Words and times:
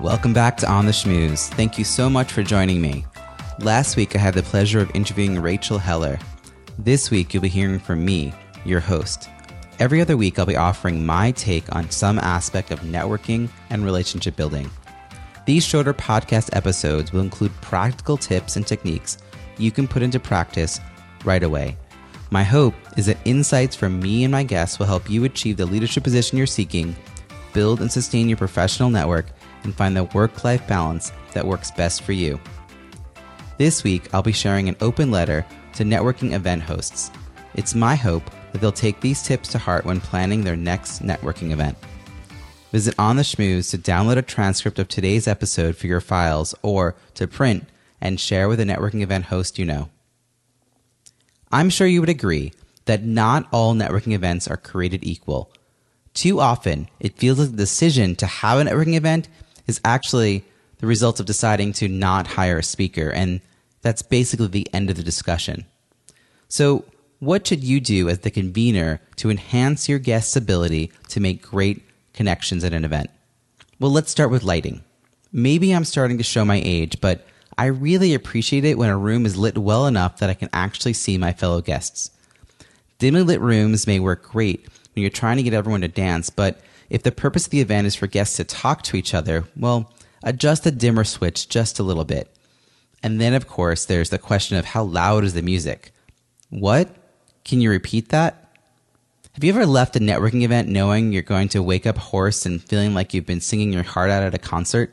Welcome 0.00 0.32
back 0.32 0.56
to 0.58 0.70
On 0.70 0.86
the 0.86 0.92
Schmooze. 0.92 1.48
Thank 1.50 1.76
you 1.76 1.84
so 1.84 2.08
much 2.08 2.32
for 2.32 2.42
joining 2.42 2.80
me. 2.80 3.04
Last 3.58 3.96
week, 3.96 4.16
I 4.16 4.18
had 4.18 4.32
the 4.32 4.42
pleasure 4.42 4.80
of 4.80 4.90
interviewing 4.94 5.38
Rachel 5.38 5.76
Heller. 5.76 6.18
This 6.78 7.10
week, 7.10 7.34
you'll 7.34 7.42
be 7.42 7.50
hearing 7.50 7.78
from 7.78 8.02
me, 8.02 8.32
your 8.64 8.80
host. 8.80 9.28
Every 9.78 10.00
other 10.00 10.16
week, 10.16 10.38
I'll 10.38 10.46
be 10.46 10.56
offering 10.56 11.04
my 11.04 11.32
take 11.32 11.76
on 11.76 11.90
some 11.90 12.18
aspect 12.18 12.70
of 12.70 12.80
networking 12.80 13.50
and 13.68 13.84
relationship 13.84 14.36
building. 14.36 14.70
These 15.44 15.66
shorter 15.66 15.92
podcast 15.92 16.56
episodes 16.56 17.12
will 17.12 17.20
include 17.20 17.52
practical 17.60 18.16
tips 18.16 18.56
and 18.56 18.66
techniques 18.66 19.18
you 19.58 19.70
can 19.70 19.86
put 19.86 20.00
into 20.00 20.18
practice 20.18 20.80
right 21.26 21.42
away. 21.42 21.76
My 22.30 22.42
hope 22.42 22.74
is 22.96 23.04
that 23.04 23.18
insights 23.26 23.76
from 23.76 24.00
me 24.00 24.24
and 24.24 24.32
my 24.32 24.44
guests 24.44 24.78
will 24.78 24.86
help 24.86 25.10
you 25.10 25.24
achieve 25.24 25.58
the 25.58 25.66
leadership 25.66 26.04
position 26.04 26.38
you're 26.38 26.46
seeking, 26.46 26.96
build 27.52 27.82
and 27.82 27.92
sustain 27.92 28.28
your 28.28 28.38
professional 28.38 28.88
network, 28.88 29.26
and 29.64 29.74
find 29.74 29.96
the 29.96 30.04
work 30.04 30.44
life 30.44 30.66
balance 30.66 31.12
that 31.32 31.46
works 31.46 31.70
best 31.70 32.02
for 32.02 32.12
you. 32.12 32.40
This 33.58 33.84
week, 33.84 34.12
I'll 34.14 34.22
be 34.22 34.32
sharing 34.32 34.68
an 34.68 34.76
open 34.80 35.10
letter 35.10 35.44
to 35.74 35.84
networking 35.84 36.32
event 36.32 36.62
hosts. 36.62 37.10
It's 37.54 37.74
my 37.74 37.94
hope 37.94 38.22
that 38.52 38.60
they'll 38.60 38.72
take 38.72 39.00
these 39.00 39.22
tips 39.22 39.48
to 39.50 39.58
heart 39.58 39.84
when 39.84 40.00
planning 40.00 40.42
their 40.42 40.56
next 40.56 41.02
networking 41.02 41.50
event. 41.50 41.76
Visit 42.72 42.94
On 42.98 43.16
the 43.16 43.22
Schmooze 43.22 43.70
to 43.70 43.78
download 43.78 44.16
a 44.16 44.22
transcript 44.22 44.78
of 44.78 44.88
today's 44.88 45.26
episode 45.26 45.76
for 45.76 45.88
your 45.88 46.00
files 46.00 46.54
or 46.62 46.94
to 47.14 47.26
print 47.26 47.68
and 48.00 48.20
share 48.20 48.48
with 48.48 48.60
a 48.60 48.64
networking 48.64 49.02
event 49.02 49.26
host 49.26 49.58
you 49.58 49.64
know. 49.64 49.90
I'm 51.52 51.68
sure 51.68 51.86
you 51.86 52.00
would 52.00 52.08
agree 52.08 52.52
that 52.84 53.04
not 53.04 53.48
all 53.52 53.74
networking 53.74 54.12
events 54.12 54.46
are 54.48 54.56
created 54.56 55.04
equal. 55.04 55.52
Too 56.14 56.40
often, 56.40 56.88
it 56.98 57.18
feels 57.18 57.38
like 57.38 57.50
the 57.50 57.56
decision 57.56 58.16
to 58.16 58.26
have 58.26 58.58
a 58.58 58.64
networking 58.64 58.94
event 58.94 59.28
is 59.66 59.80
actually 59.84 60.44
the 60.78 60.86
result 60.86 61.20
of 61.20 61.26
deciding 61.26 61.72
to 61.74 61.88
not 61.88 62.26
hire 62.26 62.58
a 62.58 62.62
speaker, 62.62 63.10
and 63.10 63.40
that's 63.82 64.02
basically 64.02 64.48
the 64.48 64.68
end 64.72 64.90
of 64.90 64.96
the 64.96 65.02
discussion. 65.02 65.66
So, 66.48 66.84
what 67.18 67.46
should 67.46 67.62
you 67.62 67.80
do 67.80 68.08
as 68.08 68.20
the 68.20 68.30
convener 68.30 69.00
to 69.16 69.30
enhance 69.30 69.88
your 69.88 69.98
guest's 69.98 70.36
ability 70.36 70.90
to 71.08 71.20
make 71.20 71.42
great 71.42 71.82
connections 72.14 72.64
at 72.64 72.72
an 72.72 72.84
event? 72.84 73.10
Well, 73.78 73.90
let's 73.90 74.10
start 74.10 74.30
with 74.30 74.42
lighting. 74.42 74.82
Maybe 75.32 75.72
I'm 75.72 75.84
starting 75.84 76.18
to 76.18 76.24
show 76.24 76.44
my 76.44 76.60
age, 76.64 77.00
but 77.00 77.26
I 77.58 77.66
really 77.66 78.14
appreciate 78.14 78.64
it 78.64 78.78
when 78.78 78.88
a 78.88 78.96
room 78.96 79.26
is 79.26 79.36
lit 79.36 79.58
well 79.58 79.86
enough 79.86 80.18
that 80.18 80.30
I 80.30 80.34
can 80.34 80.48
actually 80.52 80.94
see 80.94 81.18
my 81.18 81.34
fellow 81.34 81.60
guests. 81.60 82.10
Dimly 82.98 83.22
lit 83.22 83.40
rooms 83.40 83.86
may 83.86 84.00
work 84.00 84.22
great 84.22 84.66
when 84.94 85.02
you're 85.02 85.10
trying 85.10 85.36
to 85.36 85.42
get 85.42 85.52
everyone 85.52 85.82
to 85.82 85.88
dance, 85.88 86.30
but 86.30 86.60
if 86.90 87.04
the 87.04 87.12
purpose 87.12 87.46
of 87.46 87.50
the 87.50 87.60
event 87.60 87.86
is 87.86 87.94
for 87.94 88.08
guests 88.08 88.36
to 88.36 88.44
talk 88.44 88.82
to 88.82 88.96
each 88.96 89.14
other, 89.14 89.44
well, 89.56 89.92
adjust 90.22 90.64
the 90.64 90.72
dimmer 90.72 91.04
switch 91.04 91.48
just 91.48 91.78
a 91.78 91.84
little 91.84 92.04
bit. 92.04 92.28
And 93.02 93.20
then, 93.20 93.32
of 93.32 93.46
course, 93.46 93.84
there's 93.86 94.10
the 94.10 94.18
question 94.18 94.58
of 94.58 94.66
how 94.66 94.82
loud 94.82 95.24
is 95.24 95.34
the 95.34 95.42
music? 95.42 95.92
What? 96.50 96.94
Can 97.44 97.60
you 97.60 97.70
repeat 97.70 98.10
that? 98.10 98.40
Have 99.32 99.44
you 99.44 99.52
ever 99.52 99.64
left 99.64 99.96
a 99.96 100.00
networking 100.00 100.42
event 100.42 100.68
knowing 100.68 101.12
you're 101.12 101.22
going 101.22 101.48
to 101.50 101.62
wake 101.62 101.86
up 101.86 101.96
hoarse 101.96 102.44
and 102.44 102.62
feeling 102.62 102.92
like 102.92 103.14
you've 103.14 103.26
been 103.26 103.40
singing 103.40 103.72
your 103.72 103.84
heart 103.84 104.10
out 104.10 104.24
at 104.24 104.34
a 104.34 104.38
concert? 104.38 104.92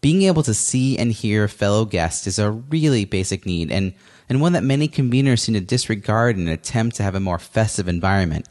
Being 0.00 0.22
able 0.22 0.42
to 0.44 0.54
see 0.54 0.96
and 0.98 1.12
hear 1.12 1.46
fellow 1.46 1.84
guests 1.84 2.26
is 2.26 2.38
a 2.38 2.50
really 2.50 3.04
basic 3.04 3.44
need 3.44 3.70
and, 3.70 3.92
and 4.30 4.40
one 4.40 4.54
that 4.54 4.64
many 4.64 4.88
conveners 4.88 5.40
seem 5.40 5.54
to 5.54 5.60
disregard 5.60 6.36
in 6.36 6.48
an 6.48 6.52
attempt 6.52 6.96
to 6.96 7.02
have 7.02 7.14
a 7.14 7.20
more 7.20 7.38
festive 7.38 7.86
environment. 7.86 8.48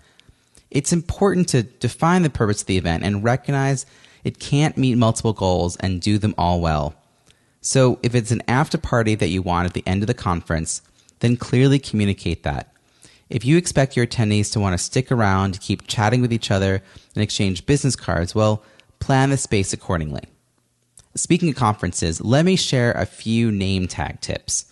It's 0.72 0.94
important 0.94 1.50
to 1.50 1.64
define 1.64 2.22
the 2.22 2.30
purpose 2.30 2.62
of 2.62 2.68
the 2.68 2.78
event 2.78 3.04
and 3.04 3.24
recognize 3.24 3.86
it 4.24 4.40
can't 4.40 4.78
meet 4.78 4.98
multiple 4.98 5.34
goals 5.34 5.76
and 5.78 6.02
do 6.02 6.18
them 6.18 6.36
all 6.38 6.62
well. 6.62 6.96
So, 7.62 8.00
if 8.04 8.16
it's 8.16 8.32
an 8.32 8.44
after 8.48 8.78
party 8.78 9.16
that 9.16 9.28
you 9.28 9.42
want 9.42 9.66
at 9.66 9.74
the 9.74 9.84
end 9.86 10.04
of 10.04 10.08
the 10.08 10.14
conference, 10.14 10.82
then 11.20 11.36
clearly 11.36 11.80
communicate 11.80 12.44
that. 12.44 12.72
If 13.30 13.46
you 13.46 13.58
expect 13.58 13.96
your 13.96 14.08
attendees 14.08 14.52
to 14.54 14.60
want 14.60 14.74
to 14.74 14.84
stick 14.84 15.12
around 15.12 15.60
keep 15.60 15.88
chatting 15.88 16.22
with 16.22 16.34
each 16.34 16.52
other 16.52 16.82
and 17.16 17.24
exchange 17.24 17.66
business 17.66 17.96
cards, 17.96 18.34
well, 18.34 18.64
plan 19.00 19.30
the 19.30 19.38
space 19.38 19.74
accordingly. 19.74 20.24
Speaking 21.16 21.50
of 21.50 21.56
conferences, 21.56 22.22
let 22.22 22.46
me 22.46 22.56
share 22.56 22.92
a 22.94 23.06
few 23.06 23.52
name 23.52 23.88
tag 23.88 24.22
tips. 24.22 24.66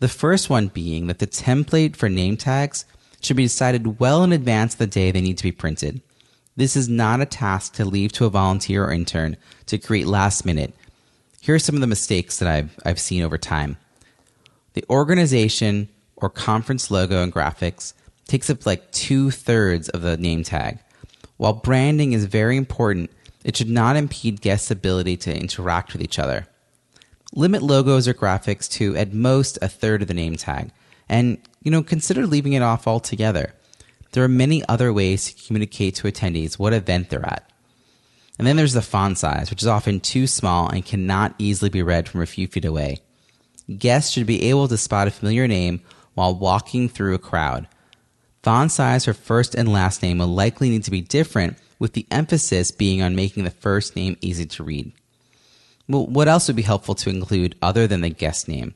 The 0.00 0.08
first 0.08 0.50
one 0.50 0.68
being 0.68 1.06
that 1.06 1.20
the 1.20 1.26
template 1.26 1.96
for 1.96 2.08
name 2.08 2.36
tags 2.36 2.84
should 3.22 3.36
be 3.36 3.44
decided 3.44 4.00
well 4.00 4.22
in 4.24 4.32
advance 4.32 4.74
the 4.74 4.86
day 4.86 5.10
they 5.10 5.20
need 5.20 5.38
to 5.38 5.44
be 5.44 5.52
printed. 5.52 6.02
This 6.56 6.76
is 6.76 6.88
not 6.88 7.20
a 7.20 7.26
task 7.26 7.74
to 7.74 7.84
leave 7.84 8.12
to 8.12 8.26
a 8.26 8.30
volunteer 8.30 8.84
or 8.84 8.92
intern 8.92 9.36
to 9.66 9.78
create 9.78 10.06
last 10.06 10.44
minute. 10.44 10.74
Here 11.40 11.54
are 11.54 11.60
some 11.60 11.74
of 11.74 11.80
the 11.80 11.86
mistakes 11.86 12.38
that 12.38 12.48
I've, 12.48 12.78
I've 12.84 13.00
seen 13.00 13.22
over 13.22 13.38
time. 13.38 13.78
The 14.74 14.84
organization 14.90 15.88
or 16.16 16.30
conference 16.30 16.90
logo 16.90 17.22
and 17.22 17.32
graphics 17.32 17.94
takes 18.26 18.48
up 18.50 18.66
like 18.66 18.92
two 18.92 19.30
thirds 19.30 19.88
of 19.88 20.02
the 20.02 20.16
name 20.16 20.44
tag. 20.44 20.78
While 21.36 21.54
branding 21.54 22.12
is 22.12 22.26
very 22.26 22.56
important, 22.56 23.10
it 23.44 23.56
should 23.56 23.68
not 23.68 23.96
impede 23.96 24.40
guests' 24.40 24.70
ability 24.70 25.16
to 25.18 25.36
interact 25.36 25.92
with 25.92 26.02
each 26.02 26.18
other. 26.18 26.46
Limit 27.34 27.62
logos 27.62 28.06
or 28.06 28.14
graphics 28.14 28.70
to 28.72 28.96
at 28.96 29.12
most 29.12 29.58
a 29.60 29.68
third 29.68 30.02
of 30.02 30.08
the 30.08 30.14
name 30.14 30.36
tag, 30.36 30.70
and 31.08 31.38
you 31.62 31.70
know 31.70 31.82
consider 31.82 32.26
leaving 32.26 32.52
it 32.52 32.62
off 32.62 32.86
altogether. 32.86 33.54
There 34.12 34.24
are 34.24 34.28
many 34.28 34.62
other 34.68 34.92
ways 34.92 35.32
to 35.32 35.46
communicate 35.46 35.94
to 35.96 36.08
attendees 36.08 36.58
what 36.58 36.74
event 36.74 37.10
they're 37.10 37.24
at. 37.24 37.48
And 38.38 38.46
then 38.46 38.56
there's 38.56 38.72
the 38.72 38.82
font 38.82 39.18
size, 39.18 39.50
which 39.50 39.62
is 39.62 39.68
often 39.68 40.00
too 40.00 40.26
small 40.26 40.68
and 40.68 40.84
cannot 40.84 41.34
easily 41.38 41.70
be 41.70 41.82
read 41.82 42.08
from 42.08 42.20
a 42.20 42.26
few 42.26 42.46
feet 42.46 42.64
away. 42.64 42.98
Guests 43.78 44.10
should 44.10 44.26
be 44.26 44.44
able 44.50 44.68
to 44.68 44.76
spot 44.76 45.08
a 45.08 45.10
familiar 45.10 45.46
name 45.46 45.80
while 46.14 46.34
walking 46.34 46.88
through 46.88 47.14
a 47.14 47.18
crowd. 47.18 47.68
Font 48.42 48.72
size 48.72 49.04
for 49.04 49.12
first 49.12 49.54
and 49.54 49.72
last 49.72 50.02
name 50.02 50.18
will 50.18 50.26
likely 50.26 50.68
need 50.68 50.84
to 50.84 50.90
be 50.90 51.00
different, 51.00 51.56
with 51.78 51.94
the 51.94 52.06
emphasis 52.10 52.70
being 52.70 53.02
on 53.02 53.16
making 53.16 53.44
the 53.44 53.50
first 53.50 53.96
name 53.96 54.16
easy 54.20 54.46
to 54.46 54.62
read. 54.62 54.92
Well, 55.88 56.06
what 56.06 56.28
else 56.28 56.46
would 56.46 56.56
be 56.56 56.62
helpful 56.62 56.94
to 56.96 57.10
include 57.10 57.56
other 57.60 57.86
than 57.86 58.02
the 58.02 58.08
guest 58.08 58.46
name? 58.46 58.74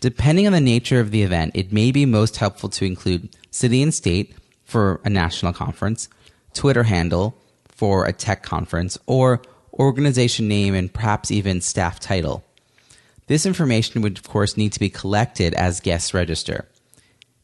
Depending 0.00 0.46
on 0.46 0.52
the 0.52 0.60
nature 0.60 1.00
of 1.00 1.10
the 1.10 1.22
event, 1.22 1.52
it 1.54 1.72
may 1.72 1.90
be 1.90 2.04
most 2.04 2.36
helpful 2.36 2.68
to 2.70 2.84
include 2.84 3.34
city 3.50 3.82
and 3.82 3.94
state 3.94 4.34
for 4.64 5.00
a 5.04 5.10
national 5.10 5.52
conference, 5.52 6.08
Twitter 6.52 6.82
handle 6.84 7.36
for 7.68 8.04
a 8.04 8.12
tech 8.12 8.42
conference, 8.42 8.98
or 9.06 9.42
organization 9.72 10.46
name 10.46 10.74
and 10.74 10.92
perhaps 10.92 11.30
even 11.30 11.60
staff 11.60 11.98
title. 11.98 12.44
This 13.26 13.46
information 13.46 14.02
would, 14.02 14.18
of 14.18 14.28
course, 14.28 14.56
need 14.56 14.72
to 14.72 14.80
be 14.80 14.90
collected 14.90 15.54
as 15.54 15.80
guests 15.80 16.14
register. 16.14 16.66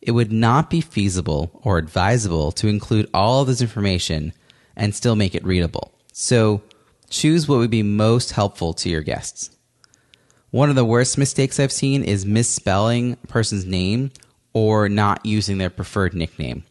It 0.02 0.12
would 0.12 0.32
not 0.32 0.70
be 0.70 0.80
feasible 0.80 1.60
or 1.62 1.78
advisable 1.78 2.52
to 2.52 2.68
include 2.68 3.08
all 3.12 3.44
this 3.44 3.60
information 3.60 4.32
and 4.76 4.94
still 4.94 5.16
make 5.16 5.34
it 5.34 5.44
readable. 5.44 5.92
So 6.12 6.62
choose 7.08 7.48
what 7.48 7.58
would 7.58 7.70
be 7.70 7.82
most 7.82 8.32
helpful 8.32 8.72
to 8.74 8.88
your 8.88 9.02
guests. 9.02 9.50
One 10.50 10.68
of 10.68 10.74
the 10.74 10.84
worst 10.84 11.16
mistakes 11.16 11.60
I've 11.60 11.70
seen 11.70 12.02
is 12.02 12.26
misspelling 12.26 13.16
a 13.22 13.26
person's 13.28 13.64
name 13.64 14.10
or 14.52 14.88
not 14.88 15.24
using 15.24 15.58
their 15.58 15.70
preferred 15.70 16.12
nickname. 16.12 16.64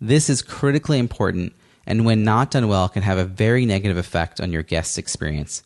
This 0.00 0.30
is 0.30 0.40
critically 0.40 1.00
important 1.00 1.52
and 1.84 2.04
when 2.04 2.22
not 2.22 2.52
done 2.52 2.68
well 2.68 2.88
can 2.88 3.02
have 3.02 3.18
a 3.18 3.24
very 3.24 3.66
negative 3.66 3.96
effect 3.96 4.40
on 4.40 4.52
your 4.52 4.62
guest's 4.62 4.98
experience. 4.98 5.64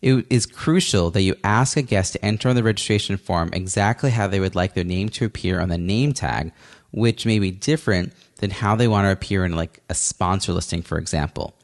It 0.00 0.24
is 0.30 0.46
crucial 0.46 1.10
that 1.10 1.20
you 1.20 1.36
ask 1.44 1.76
a 1.76 1.82
guest 1.82 2.14
to 2.14 2.24
enter 2.24 2.48
on 2.48 2.56
the 2.56 2.62
registration 2.62 3.18
form 3.18 3.50
exactly 3.52 4.10
how 4.10 4.26
they 4.26 4.40
would 4.40 4.54
like 4.54 4.72
their 4.72 4.82
name 4.82 5.10
to 5.10 5.26
appear 5.26 5.60
on 5.60 5.68
the 5.68 5.76
name 5.76 6.14
tag, 6.14 6.52
which 6.90 7.26
may 7.26 7.38
be 7.38 7.50
different 7.50 8.14
than 8.36 8.50
how 8.50 8.76
they 8.76 8.88
want 8.88 9.04
to 9.04 9.12
appear 9.12 9.44
in 9.44 9.54
like 9.54 9.82
a 9.90 9.94
sponsor 9.94 10.52
listing, 10.52 10.80
for 10.80 10.96
example. 10.96 11.54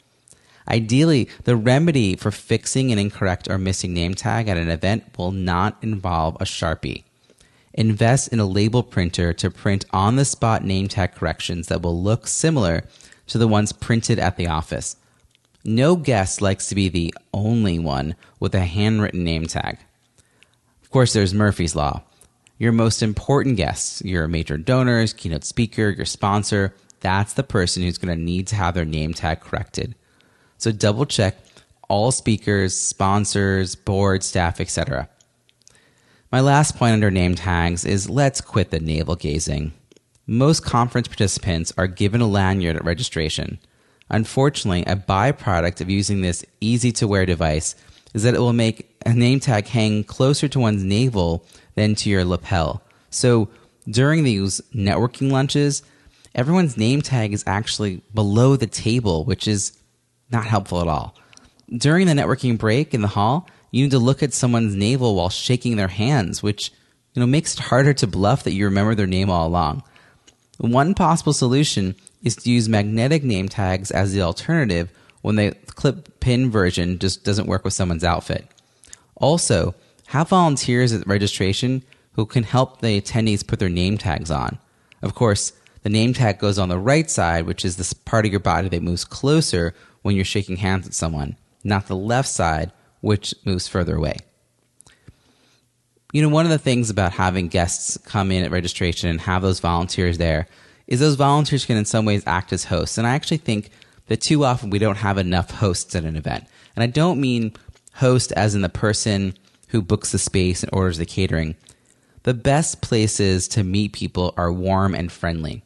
Ideally, 0.68 1.28
the 1.44 1.56
remedy 1.56 2.14
for 2.14 2.30
fixing 2.30 2.92
an 2.92 2.98
incorrect 2.98 3.48
or 3.48 3.58
missing 3.58 3.94
name 3.94 4.14
tag 4.14 4.48
at 4.48 4.58
an 4.58 4.68
event 4.68 5.04
will 5.16 5.32
not 5.32 5.78
involve 5.82 6.36
a 6.36 6.44
Sharpie. 6.44 7.04
Invest 7.72 8.28
in 8.32 8.40
a 8.40 8.46
label 8.46 8.82
printer 8.82 9.32
to 9.32 9.50
print 9.50 9.84
on 9.92 10.16
the 10.16 10.24
spot 10.24 10.64
name 10.64 10.88
tag 10.88 11.14
corrections 11.14 11.68
that 11.68 11.80
will 11.80 12.00
look 12.00 12.26
similar 12.26 12.84
to 13.28 13.38
the 13.38 13.48
ones 13.48 13.72
printed 13.72 14.18
at 14.18 14.36
the 14.36 14.46
office. 14.48 14.96
No 15.64 15.96
guest 15.96 16.42
likes 16.42 16.68
to 16.68 16.74
be 16.74 16.88
the 16.88 17.14
only 17.32 17.78
one 17.78 18.14
with 18.40 18.54
a 18.54 18.64
handwritten 18.64 19.24
name 19.24 19.46
tag. 19.46 19.78
Of 20.82 20.90
course, 20.90 21.12
there's 21.12 21.34
Murphy's 21.34 21.76
Law. 21.76 22.02
Your 22.58 22.72
most 22.72 23.02
important 23.02 23.56
guests, 23.56 24.02
your 24.02 24.26
major 24.28 24.56
donors, 24.56 25.12
keynote 25.12 25.44
speaker, 25.44 25.90
your 25.90 26.06
sponsor, 26.06 26.74
that's 27.00 27.34
the 27.34 27.42
person 27.44 27.82
who's 27.82 27.98
going 27.98 28.16
to 28.16 28.22
need 28.22 28.48
to 28.48 28.56
have 28.56 28.74
their 28.74 28.84
name 28.84 29.14
tag 29.14 29.40
corrected. 29.40 29.94
So 30.58 30.72
double 30.72 31.06
check 31.06 31.36
all 31.88 32.10
speakers, 32.12 32.78
sponsors, 32.78 33.74
board, 33.74 34.22
staff, 34.22 34.60
etc. 34.60 35.08
My 36.30 36.40
last 36.40 36.76
point 36.76 36.92
under 36.92 37.10
name 37.10 37.34
tags 37.34 37.84
is 37.84 38.10
let's 38.10 38.42
quit 38.42 38.70
the 38.70 38.80
navel 38.80 39.16
gazing. 39.16 39.72
Most 40.26 40.62
conference 40.62 41.08
participants 41.08 41.72
are 41.78 41.86
given 41.86 42.20
a 42.20 42.26
lanyard 42.26 42.76
at 42.76 42.84
registration. 42.84 43.58
Unfortunately, 44.10 44.84
a 44.84 44.96
byproduct 44.96 45.80
of 45.80 45.88
using 45.88 46.20
this 46.20 46.44
easy 46.60 46.92
to 46.92 47.08
wear 47.08 47.24
device 47.24 47.74
is 48.12 48.24
that 48.24 48.34
it 48.34 48.40
will 48.40 48.52
make 48.52 48.94
a 49.06 49.14
name 49.14 49.40
tag 49.40 49.66
hang 49.66 50.04
closer 50.04 50.48
to 50.48 50.60
one's 50.60 50.84
navel 50.84 51.46
than 51.76 51.94
to 51.94 52.10
your 52.10 52.24
lapel. 52.24 52.82
So 53.10 53.48
during 53.88 54.24
these 54.24 54.60
networking 54.74 55.30
lunches, 55.30 55.82
everyone's 56.34 56.76
name 56.76 57.00
tag 57.00 57.32
is 57.32 57.44
actually 57.46 58.02
below 58.12 58.56
the 58.56 58.66
table, 58.66 59.24
which 59.24 59.48
is 59.48 59.77
not 60.30 60.46
helpful 60.46 60.80
at 60.80 60.88
all. 60.88 61.14
During 61.70 62.06
the 62.06 62.14
networking 62.14 62.56
break 62.58 62.94
in 62.94 63.02
the 63.02 63.08
hall, 63.08 63.48
you 63.70 63.82
need 63.82 63.90
to 63.90 63.98
look 63.98 64.22
at 64.22 64.32
someone's 64.32 64.74
navel 64.74 65.14
while 65.14 65.28
shaking 65.28 65.76
their 65.76 65.88
hands, 65.88 66.42
which 66.42 66.72
you 67.14 67.20
know 67.20 67.26
makes 67.26 67.54
it 67.54 67.60
harder 67.60 67.92
to 67.94 68.06
bluff 68.06 68.44
that 68.44 68.52
you 68.52 68.64
remember 68.64 68.94
their 68.94 69.06
name 69.06 69.30
all 69.30 69.46
along. 69.46 69.82
One 70.58 70.94
possible 70.94 71.32
solution 71.32 71.94
is 72.22 72.36
to 72.36 72.50
use 72.50 72.68
magnetic 72.68 73.22
name 73.22 73.48
tags 73.48 73.90
as 73.90 74.12
the 74.12 74.22
alternative 74.22 74.90
when 75.22 75.36
the 75.36 75.54
clip 75.66 76.20
pin 76.20 76.50
version 76.50 76.98
just 76.98 77.24
doesn't 77.24 77.46
work 77.46 77.64
with 77.64 77.74
someone's 77.74 78.04
outfit. 78.04 78.46
Also, 79.16 79.74
have 80.08 80.30
volunteers 80.30 80.92
at 80.92 81.06
registration 81.06 81.82
who 82.12 82.24
can 82.26 82.42
help 82.42 82.80
the 82.80 83.00
attendees 83.00 83.46
put 83.46 83.58
their 83.58 83.68
name 83.68 83.98
tags 83.98 84.30
on. 84.30 84.58
Of 85.02 85.14
course, 85.14 85.52
the 85.82 85.88
name 85.90 86.12
tag 86.12 86.38
goes 86.38 86.58
on 86.58 86.68
the 86.68 86.78
right 86.78 87.08
side, 87.08 87.46
which 87.46 87.64
is 87.64 87.76
this 87.76 87.92
part 87.92 88.26
of 88.26 88.32
your 88.32 88.40
body 88.40 88.68
that 88.68 88.82
moves 88.82 89.04
closer 89.04 89.74
when 90.08 90.16
you're 90.16 90.24
shaking 90.24 90.56
hands 90.56 90.86
with 90.86 90.94
someone, 90.94 91.36
not 91.62 91.86
the 91.86 91.94
left 91.94 92.30
side, 92.30 92.72
which 93.02 93.34
moves 93.44 93.68
further 93.68 93.94
away. 93.94 94.16
You 96.14 96.22
know, 96.22 96.30
one 96.30 96.46
of 96.46 96.50
the 96.50 96.56
things 96.56 96.88
about 96.88 97.12
having 97.12 97.48
guests 97.48 97.98
come 98.06 98.32
in 98.32 98.42
at 98.42 98.50
registration 98.50 99.10
and 99.10 99.20
have 99.20 99.42
those 99.42 99.60
volunteers 99.60 100.16
there 100.16 100.48
is 100.86 100.98
those 100.98 101.16
volunteers 101.16 101.66
can 101.66 101.76
in 101.76 101.84
some 101.84 102.06
ways 102.06 102.22
act 102.26 102.54
as 102.54 102.64
hosts. 102.64 102.96
And 102.96 103.06
I 103.06 103.10
actually 103.10 103.36
think 103.36 103.68
that 104.06 104.22
too 104.22 104.46
often 104.46 104.70
we 104.70 104.78
don't 104.78 104.96
have 104.96 105.18
enough 105.18 105.50
hosts 105.50 105.94
at 105.94 106.04
an 106.04 106.16
event. 106.16 106.46
And 106.74 106.82
I 106.82 106.86
don't 106.86 107.20
mean 107.20 107.52
host 107.96 108.32
as 108.32 108.54
in 108.54 108.62
the 108.62 108.70
person 108.70 109.34
who 109.68 109.82
books 109.82 110.12
the 110.12 110.18
space 110.18 110.62
and 110.62 110.72
orders 110.72 110.96
the 110.96 111.04
catering. 111.04 111.54
The 112.22 112.32
best 112.32 112.80
places 112.80 113.46
to 113.48 113.62
meet 113.62 113.92
people 113.92 114.32
are 114.38 114.50
warm 114.50 114.94
and 114.94 115.12
friendly. 115.12 115.64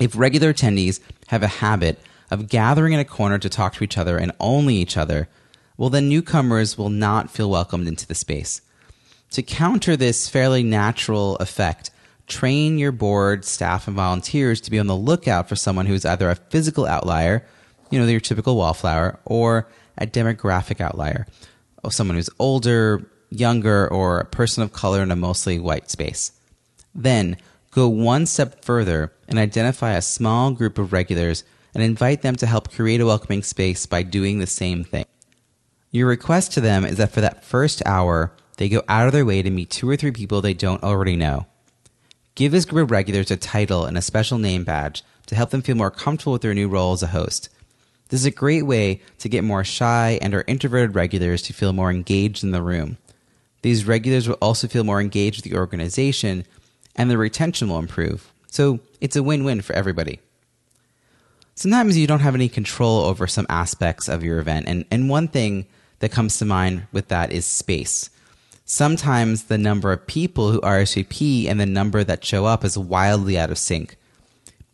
If 0.00 0.18
regular 0.18 0.52
attendees 0.52 0.98
have 1.28 1.44
a 1.44 1.46
habit 1.46 2.00
of 2.30 2.48
gathering 2.48 2.92
in 2.92 3.00
a 3.00 3.04
corner 3.04 3.38
to 3.38 3.48
talk 3.48 3.74
to 3.74 3.84
each 3.84 3.98
other 3.98 4.18
and 4.18 4.32
only 4.40 4.76
each 4.76 4.96
other, 4.96 5.28
well, 5.76 5.90
then 5.90 6.08
newcomers 6.08 6.78
will 6.78 6.90
not 6.90 7.30
feel 7.30 7.50
welcomed 7.50 7.86
into 7.86 8.06
the 8.06 8.14
space. 8.14 8.62
To 9.32 9.42
counter 9.42 9.96
this 9.96 10.28
fairly 10.28 10.62
natural 10.62 11.36
effect, 11.36 11.90
train 12.26 12.78
your 12.78 12.92
board, 12.92 13.44
staff, 13.44 13.86
and 13.86 13.96
volunteers 13.96 14.60
to 14.62 14.70
be 14.70 14.78
on 14.78 14.86
the 14.86 14.96
lookout 14.96 15.48
for 15.48 15.56
someone 15.56 15.86
who's 15.86 16.04
either 16.04 16.30
a 16.30 16.36
physical 16.36 16.86
outlier, 16.86 17.46
you 17.90 17.98
know, 17.98 18.06
your 18.06 18.20
typical 18.20 18.56
wallflower, 18.56 19.18
or 19.24 19.68
a 19.98 20.06
demographic 20.06 20.80
outlier, 20.80 21.26
or 21.84 21.92
someone 21.92 22.16
who's 22.16 22.30
older, 22.38 23.08
younger, 23.30 23.88
or 23.88 24.20
a 24.20 24.24
person 24.24 24.62
of 24.62 24.72
color 24.72 25.02
in 25.02 25.10
a 25.10 25.16
mostly 25.16 25.58
white 25.58 25.90
space. 25.90 26.32
Then 26.94 27.36
go 27.70 27.88
one 27.88 28.26
step 28.26 28.64
further 28.64 29.12
and 29.28 29.38
identify 29.38 29.92
a 29.92 30.02
small 30.02 30.50
group 30.52 30.78
of 30.78 30.92
regulars 30.92 31.44
and 31.76 31.84
invite 31.84 32.22
them 32.22 32.36
to 32.36 32.46
help 32.46 32.72
create 32.72 33.02
a 33.02 33.06
welcoming 33.06 33.42
space 33.42 33.84
by 33.84 34.02
doing 34.02 34.38
the 34.38 34.46
same 34.46 34.82
thing. 34.82 35.04
Your 35.90 36.08
request 36.08 36.52
to 36.52 36.62
them 36.62 36.86
is 36.86 36.96
that 36.96 37.12
for 37.12 37.20
that 37.20 37.44
first 37.44 37.82
hour, 37.84 38.32
they 38.56 38.70
go 38.70 38.82
out 38.88 39.06
of 39.06 39.12
their 39.12 39.26
way 39.26 39.42
to 39.42 39.50
meet 39.50 39.68
two 39.68 39.86
or 39.86 39.94
three 39.94 40.10
people 40.10 40.40
they 40.40 40.54
don't 40.54 40.82
already 40.82 41.16
know. 41.16 41.44
Give 42.34 42.50
this 42.50 42.64
group 42.64 42.84
of 42.84 42.90
regulars 42.92 43.30
a 43.30 43.36
title 43.36 43.84
and 43.84 43.98
a 43.98 44.00
special 44.00 44.38
name 44.38 44.64
badge 44.64 45.04
to 45.26 45.34
help 45.34 45.50
them 45.50 45.60
feel 45.60 45.76
more 45.76 45.90
comfortable 45.90 46.32
with 46.32 46.40
their 46.40 46.54
new 46.54 46.66
role 46.66 46.94
as 46.94 47.02
a 47.02 47.08
host. 47.08 47.50
This 48.08 48.20
is 48.20 48.26
a 48.26 48.30
great 48.30 48.62
way 48.62 49.02
to 49.18 49.28
get 49.28 49.44
more 49.44 49.62
shy 49.62 50.18
and 50.22 50.34
or 50.34 50.44
introverted 50.46 50.94
regulars 50.94 51.42
to 51.42 51.52
feel 51.52 51.74
more 51.74 51.90
engaged 51.90 52.42
in 52.42 52.52
the 52.52 52.62
room. 52.62 52.96
These 53.60 53.84
regulars 53.84 54.26
will 54.26 54.38
also 54.40 54.66
feel 54.66 54.84
more 54.84 55.00
engaged 55.02 55.42
with 55.42 55.52
the 55.52 55.58
organization 55.58 56.46
and 56.94 57.10
the 57.10 57.18
retention 57.18 57.68
will 57.68 57.78
improve. 57.78 58.32
So 58.48 58.80
it's 59.02 59.16
a 59.16 59.22
win 59.22 59.44
win 59.44 59.60
for 59.60 59.74
everybody. 59.74 60.20
Sometimes 61.56 61.98
you 61.98 62.06
don't 62.06 62.20
have 62.20 62.34
any 62.34 62.48
control 62.48 63.00
over 63.00 63.26
some 63.26 63.46
aspects 63.48 64.08
of 64.08 64.22
your 64.22 64.38
event, 64.38 64.68
and, 64.68 64.84
and 64.90 65.10
one 65.10 65.26
thing 65.26 65.66
that 65.98 66.12
comes 66.12 66.38
to 66.38 66.44
mind 66.44 66.86
with 66.92 67.08
that 67.08 67.32
is 67.32 67.44
space 67.44 68.10
sometimes 68.66 69.44
the 69.44 69.56
number 69.56 69.92
of 69.92 70.06
people 70.06 70.50
who 70.50 70.60
RSVP 70.60 71.48
and 71.48 71.58
the 71.58 71.66
number 71.66 72.04
that 72.04 72.24
show 72.24 72.44
up 72.44 72.64
is 72.64 72.76
wildly 72.76 73.38
out 73.38 73.50
of 73.50 73.56
sync. 73.56 73.96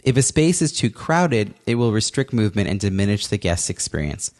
If 0.03 0.17
a 0.17 0.23
space 0.23 0.61
is 0.61 0.73
too 0.73 0.91
crowded, 0.91 1.55
it 1.67 1.77
will 1.77 1.93
restrict 1.93 2.33
movement 2.33 2.69
and 2.69 2.81
diminish 2.81 3.29
the 3.29 3.39
guest 3.39 3.71
experience. 3.71 4.33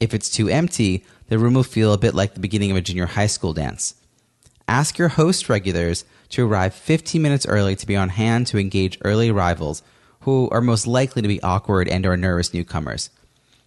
If 0.00 0.14
it's 0.14 0.30
too 0.30 0.48
empty, 0.48 1.04
the 1.28 1.38
room 1.38 1.54
will 1.54 1.64
feel 1.64 1.92
a 1.92 1.98
bit 1.98 2.14
like 2.14 2.34
the 2.34 2.40
beginning 2.40 2.70
of 2.70 2.76
a 2.76 2.80
junior 2.80 3.06
high 3.06 3.26
school 3.26 3.52
dance. 3.52 3.94
Ask 4.68 4.98
your 4.98 5.08
host 5.08 5.48
regulars 5.48 6.04
to 6.30 6.46
arrive 6.46 6.72
15 6.72 7.20
minutes 7.20 7.46
early 7.46 7.76
to 7.76 7.86
be 7.86 7.96
on 7.96 8.10
hand 8.10 8.46
to 8.48 8.58
engage 8.58 8.98
early 9.04 9.28
arrivals 9.28 9.82
who 10.26 10.48
are 10.50 10.60
most 10.60 10.88
likely 10.88 11.22
to 11.22 11.28
be 11.28 11.40
awkward 11.40 11.86
and 11.86 12.04
or 12.04 12.16
nervous 12.16 12.52
newcomers. 12.52 13.10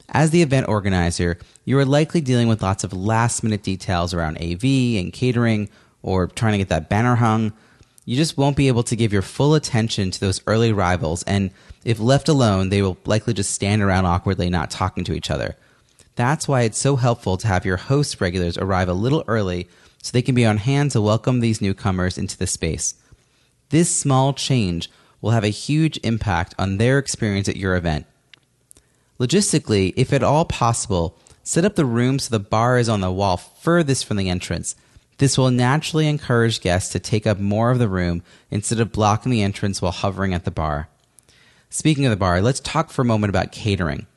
As 0.09 0.31
the 0.31 0.41
event 0.41 0.67
organizer, 0.67 1.38
you 1.63 1.79
are 1.79 1.85
likely 1.85 2.19
dealing 2.19 2.50
with 2.50 2.61
lots 2.61 2.83
of 2.83 2.91
last 2.91 3.44
minute 3.44 3.63
details 3.63 4.13
around 4.13 4.38
AV 4.39 4.65
and 5.00 5.13
catering 5.13 5.69
or 6.03 6.27
trying 6.27 6.51
to 6.51 6.57
get 6.57 6.67
that 6.67 6.89
banner 6.89 7.15
hung. 7.15 7.53
You 8.03 8.17
just 8.17 8.38
won't 8.38 8.57
be 8.57 8.67
able 8.67 8.83
to 8.83 8.97
give 8.97 9.13
your 9.13 9.21
full 9.21 9.56
attention 9.56 10.11
to 10.11 10.19
those 10.19 10.41
early 10.47 10.73
rivals, 10.73 11.23
and 11.23 11.51
if 11.85 11.97
left 11.97 12.27
alone, 12.27 12.67
they 12.67 12.81
will 12.81 12.97
likely 13.05 13.33
just 13.33 13.51
stand 13.51 13.81
around 13.81 14.05
awkwardly, 14.05 14.50
not 14.50 14.69
talking 14.69 15.05
to 15.05 15.13
each 15.13 15.31
other. 15.31 15.55
That's 16.15 16.45
why 16.45 16.63
it's 16.63 16.77
so 16.77 16.97
helpful 16.97 17.38
to 17.38 17.47
have 17.47 17.65
your 17.65 17.77
host 17.77 18.19
regulars 18.19 18.57
arrive 18.57 18.89
a 18.89 18.94
little 18.94 19.23
early 19.29 19.69
so 20.03 20.12
they 20.12 20.21
can 20.21 20.35
be 20.35 20.45
on 20.45 20.57
hand 20.57 20.91
to 20.91 21.00
welcome 21.00 21.39
these 21.39 21.62
newcomers 21.62 22.17
into 22.17 22.38
the 22.38 22.48
space. 22.48 22.95
This 23.69 23.89
small 23.95 24.34
change 24.34 24.89
will 25.21 25.31
have 25.31 25.43
a 25.43 25.49
huge 25.49 25.99
impact 26.03 26.55
on 26.57 26.77
their 26.77 26.97
experience 26.97 27.49
at 27.49 27.57
your 27.57 27.75
event. 27.75 28.05
Logistically, 29.19 29.93
if 29.97 30.13
at 30.13 30.23
all 30.23 30.45
possible, 30.45 31.17
set 31.43 31.65
up 31.65 31.75
the 31.75 31.85
room 31.85 32.19
so 32.19 32.29
the 32.29 32.39
bar 32.39 32.77
is 32.77 32.88
on 32.88 33.01
the 33.01 33.11
wall 33.11 33.38
furthest 33.38 34.05
from 34.05 34.17
the 34.17 34.29
entrance. 34.29 34.75
This 35.17 35.38
will 35.38 35.51
naturally 35.51 36.07
encourage 36.07 36.61
guests 36.61 36.91
to 36.93 36.99
take 36.99 37.27
up 37.27 37.38
more 37.39 37.71
of 37.71 37.79
the 37.79 37.89
room 37.89 38.23
instead 38.49 38.79
of 38.79 38.93
blocking 38.93 39.31
the 39.31 39.43
entrance 39.43 39.81
while 39.81 39.91
hovering 39.91 40.33
at 40.33 40.45
the 40.45 40.51
bar. 40.51 40.88
Speaking 41.69 42.05
of 42.05 42.11
the 42.11 42.17
bar, 42.17 42.41
let's 42.41 42.61
talk 42.61 42.89
for 42.89 43.01
a 43.01 43.05
moment 43.05 43.29
about 43.29 43.51
catering. 43.51 44.07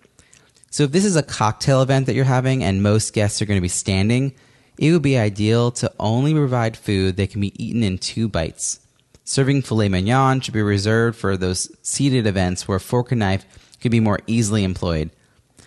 So, 0.70 0.84
if 0.84 0.92
this 0.92 1.04
is 1.04 1.16
a 1.16 1.22
cocktail 1.22 1.82
event 1.82 2.06
that 2.06 2.14
you're 2.14 2.24
having 2.24 2.64
and 2.64 2.82
most 2.82 3.12
guests 3.12 3.42
are 3.42 3.44
going 3.44 3.58
to 3.58 3.62
be 3.62 3.68
standing, 3.68 4.32
it 4.78 4.92
would 4.92 5.02
be 5.02 5.18
ideal 5.18 5.70
to 5.72 5.92
only 5.98 6.32
provide 6.32 6.76
food 6.76 7.16
that 7.16 7.30
can 7.30 7.40
be 7.40 7.62
eaten 7.62 7.82
in 7.82 7.98
two 7.98 8.28
bites. 8.28 8.80
Serving 9.24 9.62
filet 9.62 9.88
mignon 9.88 10.40
should 10.40 10.54
be 10.54 10.62
reserved 10.62 11.16
for 11.16 11.36
those 11.36 11.70
seated 11.82 12.26
events 12.26 12.66
where 12.66 12.78
fork 12.78 13.12
and 13.12 13.20
knife 13.20 13.46
could 13.80 13.92
be 13.92 14.00
more 14.00 14.18
easily 14.26 14.64
employed. 14.64 15.10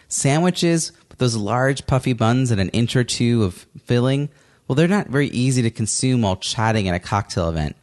Sandwiches 0.07 0.91
with 1.09 1.19
those 1.19 1.35
large 1.35 1.87
puffy 1.87 2.13
buns 2.13 2.51
and 2.51 2.59
an 2.59 2.69
inch 2.69 2.95
or 2.95 3.03
two 3.03 3.43
of 3.43 3.65
filling, 3.85 4.29
well, 4.67 4.75
they're 4.75 4.87
not 4.87 5.07
very 5.07 5.27
easy 5.27 5.61
to 5.61 5.71
consume 5.71 6.21
while 6.21 6.35
chatting 6.35 6.87
at 6.89 6.95
a 6.95 6.99
cocktail 6.99 7.49
event. 7.49 7.75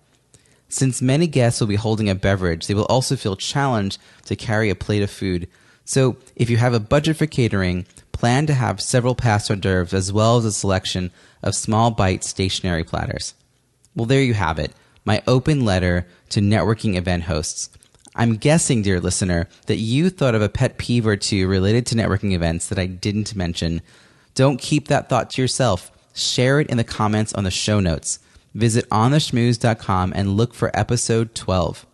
Since 0.68 1.02
many 1.02 1.26
guests 1.26 1.60
will 1.60 1.68
be 1.68 1.76
holding 1.76 2.08
a 2.08 2.14
beverage, 2.14 2.66
they 2.66 2.74
will 2.74 2.84
also 2.86 3.16
feel 3.16 3.36
challenged 3.36 3.98
to 4.26 4.36
carry 4.36 4.70
a 4.70 4.74
plate 4.74 5.02
of 5.02 5.10
food. 5.10 5.48
So, 5.84 6.16
if 6.36 6.48
you 6.48 6.56
have 6.58 6.74
a 6.74 6.80
budget 6.80 7.16
for 7.16 7.26
catering, 7.26 7.86
plan 8.12 8.46
to 8.46 8.54
have 8.54 8.80
several 8.80 9.14
passed 9.14 9.50
hors 9.50 9.56
d'oeuvres 9.56 9.92
as 9.92 10.12
well 10.12 10.36
as 10.36 10.44
a 10.44 10.52
selection 10.52 11.10
of 11.42 11.54
small 11.54 11.90
bite 11.90 12.24
stationary 12.24 12.84
platters. 12.84 13.34
Well, 13.94 14.06
there 14.06 14.22
you 14.22 14.34
have 14.34 14.58
it 14.58 14.72
my 15.04 15.22
open 15.26 15.64
letter 15.64 16.06
to 16.30 16.40
networking 16.40 16.96
event 16.96 17.24
hosts. 17.24 17.70
I'm 18.14 18.36
guessing, 18.36 18.82
dear 18.82 19.00
listener, 19.00 19.48
that 19.66 19.76
you 19.76 20.10
thought 20.10 20.34
of 20.34 20.42
a 20.42 20.48
pet 20.48 20.76
peeve 20.78 21.06
or 21.06 21.16
two 21.16 21.48
related 21.48 21.86
to 21.86 21.94
networking 21.94 22.32
events 22.32 22.68
that 22.68 22.78
I 22.78 22.86
didn't 22.86 23.34
mention. 23.34 23.80
Don't 24.34 24.60
keep 24.60 24.88
that 24.88 25.08
thought 25.08 25.30
to 25.30 25.42
yourself. 25.42 25.90
Share 26.14 26.60
it 26.60 26.68
in 26.68 26.76
the 26.76 26.84
comments 26.84 27.32
on 27.32 27.44
the 27.44 27.50
show 27.50 27.80
notes. 27.80 28.18
Visit 28.54 28.88
ontheschmooze.com 28.90 30.12
and 30.14 30.36
look 30.36 30.52
for 30.52 30.70
episode 30.74 31.34
12. 31.34 31.86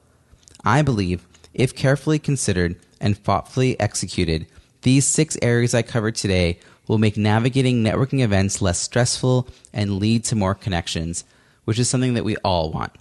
I 0.65 0.83
believe, 0.83 1.25
if 1.55 1.75
carefully 1.75 2.19
considered 2.19 2.77
and 3.01 3.17
thoughtfully 3.17 3.79
executed, 3.79 4.47
These 4.83 5.07
six 5.07 5.37
areas 5.43 5.75
I 5.75 5.83
covered 5.83 6.15
today 6.15 6.61
will 6.87 6.99
make 6.99 7.17
navigating 7.17 7.83
networking 7.83 8.21
events 8.21 8.63
less 8.63 8.79
stressful 8.79 9.49
and 9.73 9.99
lead 9.99 10.25
to 10.25 10.37
more 10.37 10.55
connections, 10.55 11.25
which 11.69 11.79
is 11.79 11.87
something 11.87 12.15
that 12.15 12.25
we 12.25 12.35
all 12.39 12.71
want. 12.71 12.93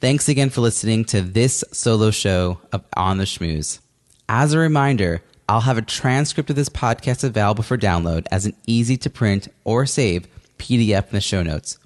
Thanks 0.00 0.26
again 0.26 0.48
for 0.48 0.62
listening 0.62 1.04
to 1.04 1.20
this 1.20 1.62
solo 1.70 2.10
show 2.10 2.62
of 2.72 2.82
On 2.96 3.18
the 3.18 3.24
Schmooze. 3.24 3.80
As 4.26 4.54
a 4.54 4.58
reminder, 4.58 5.22
I'll 5.46 5.60
have 5.60 5.76
a 5.76 5.82
transcript 5.82 6.48
of 6.48 6.56
this 6.56 6.70
podcast 6.70 7.22
available 7.22 7.62
for 7.62 7.76
download 7.76 8.26
as 8.30 8.46
an 8.46 8.56
easy 8.66 8.96
to 8.96 9.10
print 9.10 9.48
or 9.64 9.84
save 9.84 10.28
PDF 10.56 11.08
in 11.08 11.12
the 11.12 11.20
show 11.20 11.42
notes. 11.42 11.78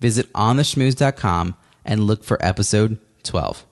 Visit 0.00 0.32
ontheschmooze.com 0.32 1.56
and 1.84 2.04
look 2.04 2.24
for 2.24 2.42
episode 2.42 2.98
12. 3.24 3.66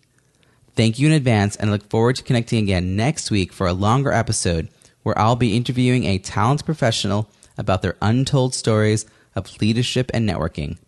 Thank 0.74 0.98
you 0.98 1.08
in 1.08 1.12
advance 1.12 1.56
and 1.56 1.68
I 1.68 1.72
look 1.74 1.90
forward 1.90 2.16
to 2.16 2.22
connecting 2.22 2.64
again 2.64 2.96
next 2.96 3.30
week 3.30 3.52
for 3.52 3.66
a 3.66 3.74
longer 3.74 4.12
episode 4.12 4.68
where 5.02 5.18
I'll 5.18 5.36
be 5.36 5.56
interviewing 5.56 6.04
a 6.04 6.18
talent 6.18 6.64
professional 6.64 7.28
about 7.58 7.82
their 7.82 7.96
untold 8.00 8.54
stories 8.54 9.04
of 9.34 9.60
leadership 9.60 10.10
and 10.14 10.28
networking. 10.28 10.78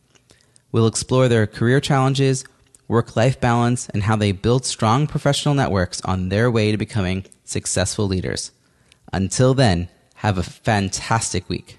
We'll 0.71 0.87
explore 0.87 1.29
their 1.29 1.47
career 1.47 1.81
challenges, 1.81 2.45
work 2.89 3.17
life 3.17 3.41
balance, 3.41 3.89
and 3.91 4.05
how 4.05 4.17
they 4.17 4.33
build 4.33 4.65
strong 4.65 5.07
professional 5.07 5.55
networks 5.55 6.01
on 6.03 6.29
their 6.29 6.51
way 6.51 6.71
to 6.71 6.79
becoming 6.79 7.25
successful 7.45 8.07
leaders. 8.07 8.53
Until 9.13 9.55
then, 9.55 9.89
have 10.17 10.39
a 10.39 10.43
fantastic 10.43 11.49
week. 11.49 11.79